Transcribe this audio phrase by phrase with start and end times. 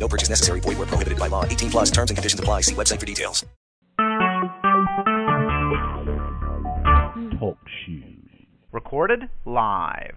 [0.00, 0.60] No purchase necessary.
[0.60, 1.44] Void where prohibited by law.
[1.44, 2.62] 18 plus terms and conditions apply.
[2.62, 3.44] See website for details.
[7.38, 8.16] Talk shoes.
[8.72, 10.16] Recorded live.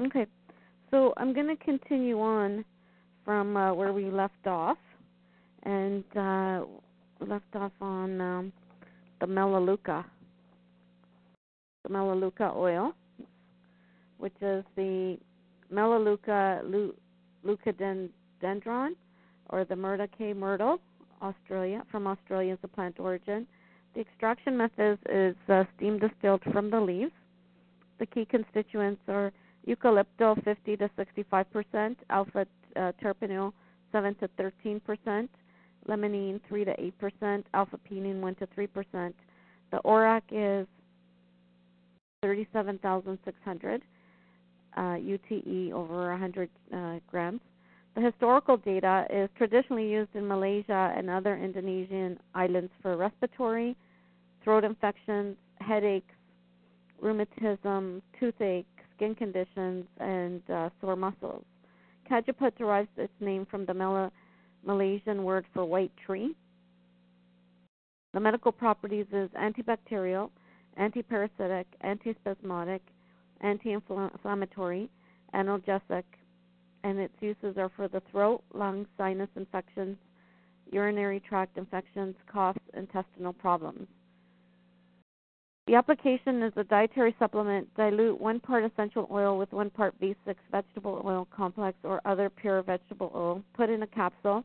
[0.00, 0.26] Okay,
[0.90, 2.64] so I'm going to continue on
[3.24, 4.76] from uh, where we left off,
[5.62, 6.64] and uh,
[7.20, 8.52] left off on um,
[9.20, 10.04] the Melaleuca,
[11.84, 12.92] the Melaleuca oil,
[14.18, 15.16] which is the
[15.70, 16.94] Melaleuca lu-
[18.44, 18.90] leucodendron,
[19.50, 20.78] or the Myrtaceae myrtle,
[21.22, 23.46] Australia, from Australia as a plant origin.
[23.94, 27.12] The extraction method is uh, steam distilled from the leaves.
[27.98, 29.32] The key constituents are
[29.68, 32.46] eucalyptol 50 to 65 percent, alpha
[32.76, 33.52] uh, terpineol
[33.92, 35.30] 7 to 13 percent,
[35.88, 39.14] limonene 3 to 8 percent, alpha pinene 1 to 3 percent.
[39.70, 40.66] The ORAC is
[42.22, 43.82] 37,600
[44.76, 47.40] uh, UTE over 100 uh, grams.
[47.94, 53.76] The historical data is traditionally used in Malaysia and other Indonesian islands for respiratory,
[54.42, 56.14] throat infections, headaches,
[57.00, 61.44] rheumatism, toothache, skin conditions, and uh, sore muscles.
[62.10, 64.12] Cajeput derives its name from the Mala-
[64.64, 66.34] Malaysian word for white tree.
[68.12, 70.30] The medical properties is antibacterial,
[70.80, 72.80] antiparasitic, antispasmodic,
[73.40, 74.90] anti-inflammatory,
[75.34, 76.04] analgesic,
[76.84, 79.96] and its uses are for the throat, lungs, sinus infections,
[80.70, 83.88] urinary tract infections, coughs, intestinal problems.
[85.66, 87.74] The application is a dietary supplement.
[87.74, 92.62] Dilute one part essential oil with one part V6 vegetable oil complex or other pure
[92.62, 93.42] vegetable oil.
[93.54, 94.44] Put in a capsule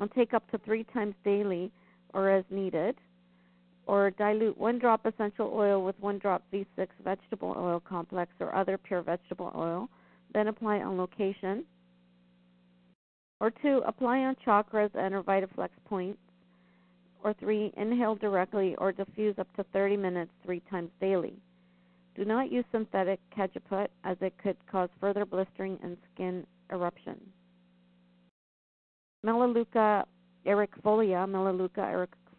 [0.00, 1.72] and take up to three times daily
[2.12, 2.96] or as needed.
[3.86, 8.76] Or dilute one drop essential oil with one drop V6 vegetable oil complex or other
[8.76, 9.88] pure vegetable oil.
[10.32, 11.64] Then apply on location.
[13.40, 16.18] Or two, apply on chakras and or Vitaflex points
[17.22, 21.34] or three, inhale directly or diffuse up to 30 minutes three times daily.
[22.16, 27.18] Do not use synthetic cajeput as it could cause further blistering and skin eruption.
[29.22, 30.06] Melaleuca
[30.46, 31.80] ericifolia, Melaleuca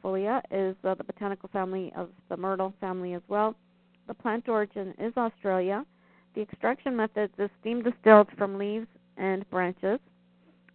[0.04, 3.56] ericifolia is uh, the botanical family of the myrtle family as well.
[4.08, 5.86] The plant origin is Australia.
[6.34, 8.88] The extraction methods is steam distilled from leaves
[9.18, 10.00] and branches.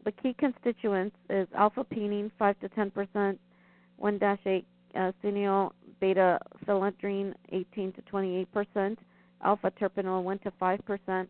[0.05, 3.41] The key constituents is alpha pinene 5 to 10 percent
[4.01, 8.99] 1-8 uh, cineol beta phellandrene 18 to 28 percent,
[9.43, 11.29] alpha terpineol 1 to 5 percent,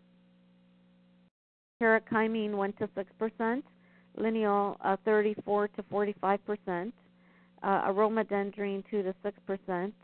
[1.80, 3.64] para-cymene 1 to 6 percent,
[4.18, 6.94] lineol uh, 34 to 45 percent,
[7.62, 9.94] uh, aromadendrene 2 to 6 percent,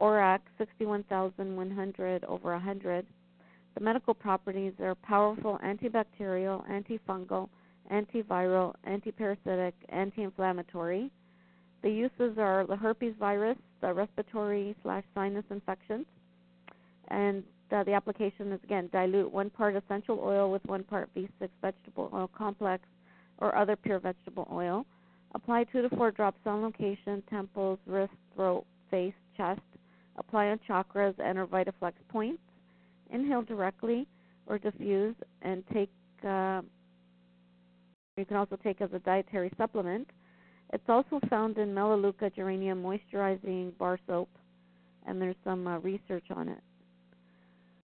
[0.00, 3.06] ORAC 61,100 over 100.
[3.76, 7.50] The medical properties are powerful antibacterial, antifungal,
[7.92, 11.10] antiviral, antiparasitic, anti-inflammatory.
[11.82, 16.06] The uses are the herpes virus, the respiratory slash sinus infections,
[17.08, 21.50] and uh, the application is again dilute one part essential oil with one part V6
[21.60, 22.82] vegetable oil complex
[23.38, 24.86] or other pure vegetable oil.
[25.34, 29.60] Apply two to four drops on location, temples, wrist, throat, face, chest.
[30.16, 32.40] Apply on chakras and or Vitaflex points.
[33.10, 34.06] Inhale directly
[34.46, 35.90] or diffuse and take.
[36.26, 36.62] Uh,
[38.16, 40.08] you can also take as a dietary supplement.
[40.72, 44.28] It's also found in Melaleuca geranium moisturizing bar soap,
[45.06, 46.60] and there's some uh, research on it.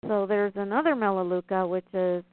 [0.08, 2.24] So there's another Melaleuca, which is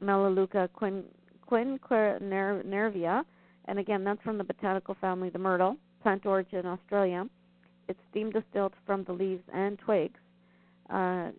[0.00, 1.04] Melaleuca quin,
[1.50, 3.24] quinquenervia,
[3.66, 7.26] and again, that's from the botanical family, the myrtle, plant origin Australia.
[7.88, 10.18] It's steam distilled from the leaves and twigs.
[10.90, 11.30] Uh,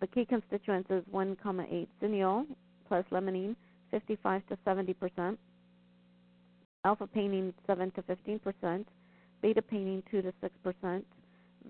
[0.00, 2.46] the key constituents is 1,8 cineol
[2.88, 3.54] plus limonene,
[3.90, 5.38] 55 to 70 percent
[6.84, 8.88] alpha pinene 7 to 15 percent,
[9.42, 11.06] beta pinene 2 to 6 percent,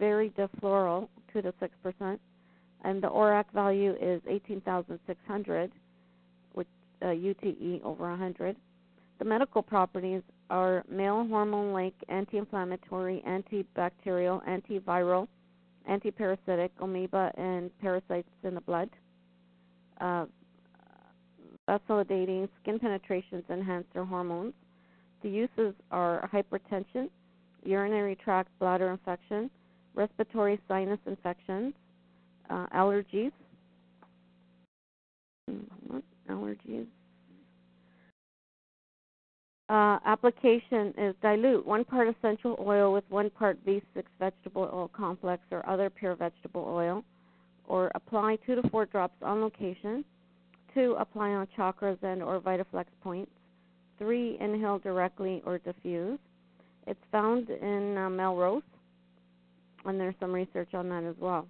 [0.01, 2.21] viridiflorol 2 to 6 percent,
[2.85, 5.73] and the ORAC value is 18,600,
[6.55, 6.67] with
[7.05, 8.57] uh, UTE over 100.
[9.19, 15.29] The medical properties are male hormone-like anti-inflammatory, antibacterial, antiviral,
[15.89, 18.91] antiparasitic, amoeba and parasites in the blood.
[20.01, 20.27] Uh,
[21.69, 24.55] vasodilating, skin penetrations, enhancer hormones
[25.23, 27.09] The uses are hypertension,
[27.65, 29.51] urinary tract bladder infection,
[29.95, 31.75] respiratory sinus infections,
[32.49, 33.33] uh, allergies,
[35.87, 36.87] what allergies?
[39.71, 45.45] Uh, application is dilute one part essential oil with one part V6 vegetable oil complex
[45.53, 47.05] or other pure vegetable oil,
[47.69, 50.05] or apply two to four drops on location.
[50.75, 53.31] Two, apply on chakras and or Vitaflex points.
[53.97, 56.19] Three, inhale directly or diffuse.
[56.89, 58.65] It's found in uh, Melrose,
[59.85, 61.47] and there's some research on that as well.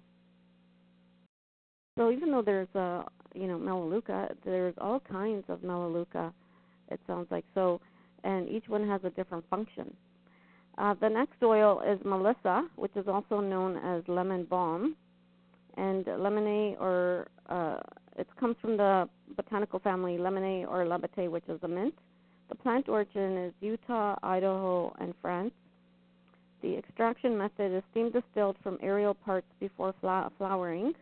[1.97, 3.03] So even though there's a
[3.33, 6.31] you know melaleuca, there's all kinds of melaleuca.
[6.91, 7.81] It sounds like so
[8.23, 9.93] and each one has a different function.
[10.77, 14.95] Uh, the next oil is melissa, which is also known as lemon balm,
[15.77, 17.77] and lemonade or uh,
[18.17, 21.93] it comes from the botanical family lemonade or Labiatae, which is a mint.
[22.49, 25.53] The plant origin is Utah, Idaho, and France.
[26.61, 30.93] The extraction method is steam distilled from aerial parts before flowering.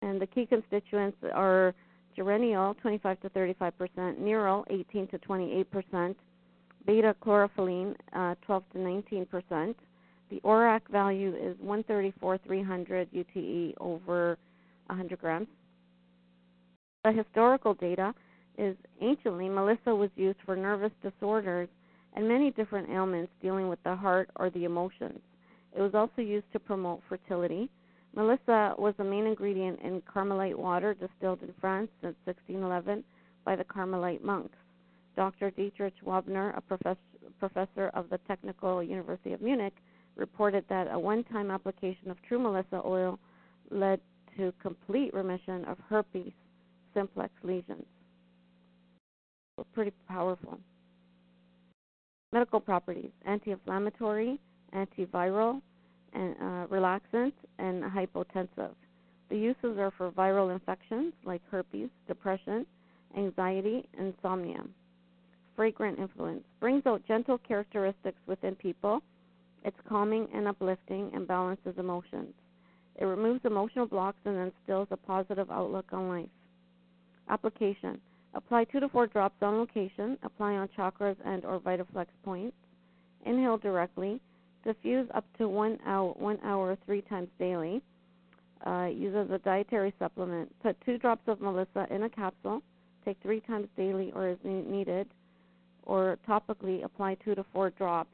[0.00, 1.74] And the key constituents are
[2.16, 6.16] geraniol 25 to 35 percent, nerol 18 to 28 percent,
[6.86, 9.76] beta caryophyllene uh, 12 to 19 percent.
[10.30, 14.36] The ORAC value is 134 300 UTE over
[14.86, 15.48] 100 grams.
[17.04, 18.14] The historical data
[18.58, 21.68] is anciently melissa was used for nervous disorders
[22.14, 25.20] and many different ailments dealing with the heart or the emotions.
[25.76, 27.70] It was also used to promote fertility.
[28.14, 33.04] Melissa was the main ingredient in Carmelite water distilled in France since 1611
[33.44, 34.56] by the Carmelite monks.
[35.16, 35.50] Dr.
[35.50, 36.98] Dietrich Wabner, a professor,
[37.38, 39.74] professor of the Technical University of Munich,
[40.16, 43.18] reported that a one time application of true Melissa oil
[43.70, 44.00] led
[44.36, 46.32] to complete remission of herpes
[46.94, 47.84] simplex lesions.
[49.74, 50.58] Pretty powerful.
[52.32, 54.38] Medical properties anti inflammatory,
[54.74, 55.60] antiviral,
[56.12, 58.74] and uh, relaxant, and hypotensive.
[59.28, 62.66] The uses are for viral infections like herpes, depression,
[63.16, 64.62] anxiety, insomnia.
[65.54, 69.02] Fragrant influence brings out gentle characteristics within people.
[69.64, 72.32] It's calming and uplifting and balances emotions.
[72.96, 76.28] It removes emotional blocks and instills a positive outlook on life.
[77.28, 78.00] Application
[78.34, 80.18] Apply two to four drops on location.
[80.22, 82.56] Apply on chakras and or Vitaflex points.
[83.24, 84.20] Inhale directly.
[84.64, 87.80] Diffuse up to one hour, one hour three times daily.
[88.66, 90.52] Uh, use as a dietary supplement.
[90.62, 92.60] Put two drops of Melissa in a capsule.
[93.04, 95.06] Take three times daily or as needed.
[95.84, 98.10] Or topically apply two to four drops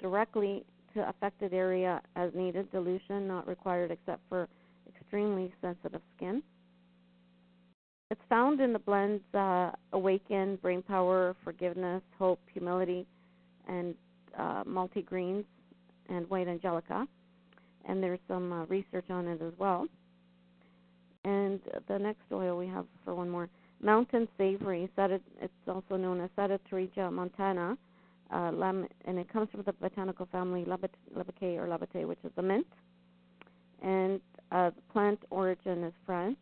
[0.00, 0.64] directly
[0.94, 2.70] to affected area as needed.
[2.72, 4.48] Dilution not required except for
[4.88, 6.42] extremely sensitive skin.
[8.10, 13.06] It's found in the blends uh, Awaken, Brain Power, Forgiveness, Hope, Humility,
[13.68, 13.94] and
[14.38, 15.44] uh, Multi Greens
[16.08, 17.06] and white angelica,
[17.86, 19.86] and there's some uh, research on it as well.
[21.24, 23.48] And the next oil we have for one more,
[23.82, 24.90] Mountain Savory.
[24.96, 27.76] It's also known as Satureja montana,
[28.30, 28.52] uh,
[29.06, 32.66] and it comes from the botanical family Labaceae or Labiatae, which is the mint.
[33.82, 34.20] And
[34.52, 36.36] uh, the plant origin is France,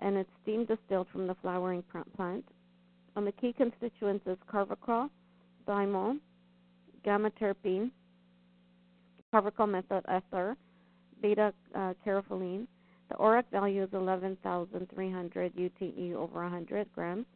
[0.00, 1.82] and it's steam distilled from the flowering
[2.16, 2.44] plant.
[3.14, 5.10] And the key constituents is carvacrol,
[5.66, 6.18] thymol,
[7.04, 7.90] gamma terpene,
[9.32, 10.56] carvacrol methyl ether,
[11.20, 12.66] beta uh, carotene.
[13.08, 17.26] The ORAC value is 11,300 UTE over 100 grams.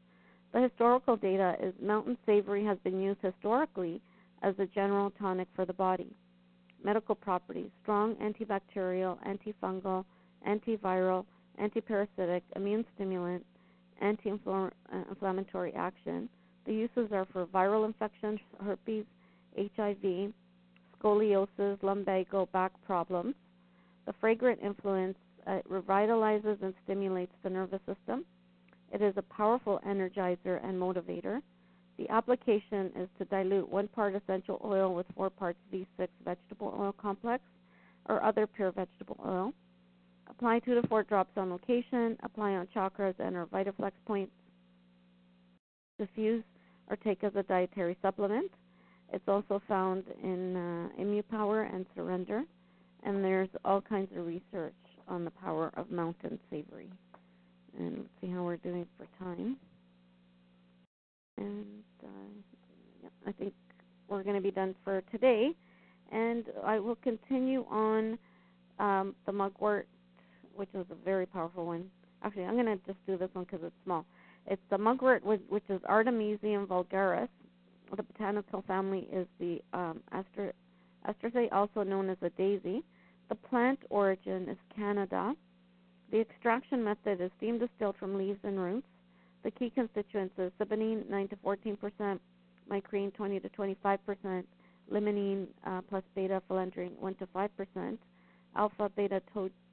[0.53, 4.01] The historical data is mountain savory has been used historically
[4.43, 6.15] as a general tonic for the body.
[6.83, 10.05] Medical properties strong antibacterial, antifungal,
[10.47, 11.25] antiviral,
[11.61, 13.45] antiparasitic, immune stimulant,
[14.01, 16.29] anti inflammatory action.
[16.67, 19.05] The uses are for viral infections, herpes,
[19.57, 20.33] HIV,
[21.01, 23.35] scoliosis, lumbago, back problems.
[24.07, 28.25] The fragrant influence uh, revitalizes and stimulates the nervous system.
[28.93, 31.41] It is a powerful energizer and motivator.
[31.99, 36.95] The application is to dilute one part essential oil with four parts V6 vegetable oil
[37.01, 37.43] complex
[38.09, 39.53] or other pure vegetable oil.
[40.29, 42.17] Apply two to four drops on location.
[42.23, 44.33] Apply on chakras and or Vitaflex points.
[45.99, 46.45] Diffuse
[46.89, 48.51] or take as a dietary supplement.
[49.13, 52.43] It's also found in uh, ImmuPower and Surrender,
[53.05, 54.75] and there's all kinds of research
[55.09, 56.91] on the power of mountain savory.
[57.79, 59.57] And let's see how we're doing for time.
[61.39, 61.67] And
[62.03, 62.09] uh,
[63.03, 63.53] yeah, I think
[64.09, 65.51] we're going to be done for today.
[66.11, 68.19] And I will continue on
[68.79, 69.87] um, the mugwort,
[70.55, 71.85] which is a very powerful one.
[72.23, 74.05] Actually, I'm going to just do this one because it's small.
[74.47, 77.29] It's the mugwort, which is Artemisia vulgaris,
[77.95, 80.53] the botanical family is the um, Aster,
[81.07, 82.83] Asteraceae, also known as a daisy.
[83.29, 85.35] The plant origin is Canada.
[86.11, 88.87] The extraction method is steam distilled from leaves and roots.
[89.45, 92.21] The key constituents are saponin 9 to 14 percent,
[92.71, 94.47] micrine 20 to 25 percent,
[94.93, 98.01] limonene uh, plus beta phellandrene 1 to 5 percent,
[98.57, 99.23] alpha beta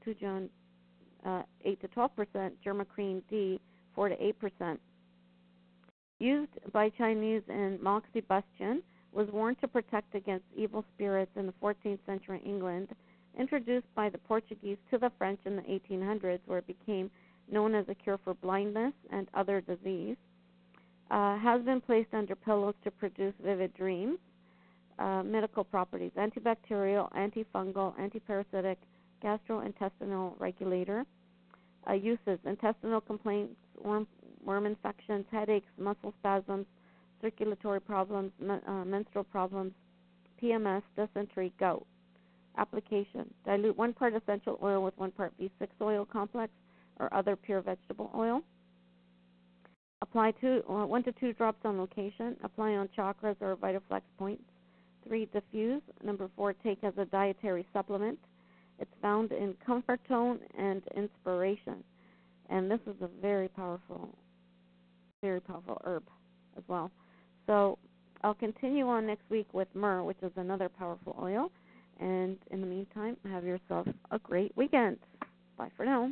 [0.06, 0.50] thujone
[1.26, 3.60] uh, 8 to 12 percent, germacrene D
[3.96, 4.80] 4 to 8 percent.
[6.24, 12.00] Used by Chinese in moxibustion, was worn to protect against evil spirits in the 14th
[12.06, 12.88] century England
[13.38, 17.12] introduced by the Portuguese to the French in the 1800s, where it became
[17.52, 20.16] known as a cure for blindness and other disease,
[21.12, 24.18] uh, has been placed under pillows to produce vivid dreams.
[25.00, 28.78] Uh, medical properties antibacterial, antifungal, antiparasitic,
[29.22, 31.06] gastrointestinal regulator.
[31.86, 34.08] Uh, uses intestinal complaints, worm,
[34.46, 36.66] worm infections, headaches, muscle spasms,
[37.22, 39.74] circulatory problems, me- uh, menstrual problems,
[40.42, 41.86] PMS, dysentery, gout.
[42.58, 46.52] Application Dilute one part essential oil with one part V6 oil complex
[47.00, 48.44] or other pure vegetable oil.
[50.04, 52.36] Apply two, uh, one to two drops on location.
[52.44, 54.44] Apply on chakras or Vitaflex points.
[55.08, 55.82] Three, diffuse.
[56.04, 58.20] Number four, take as a dietary supplement.
[58.80, 61.84] It's found in ComforTone and Inspiration.
[62.50, 64.10] And this is a very powerful,
[65.24, 66.04] very powerful herb
[66.58, 66.92] as well.
[67.48, 67.80] So
[68.24, 71.50] I'll continue on next week with myrrh, which is another powerful oil.
[72.00, 74.98] And in the meantime, have yourself a great weekend.
[75.58, 76.12] Bye for now.